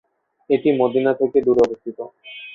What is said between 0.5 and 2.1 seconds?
এটি মদিনা থেকে দূরে অবস্থিত।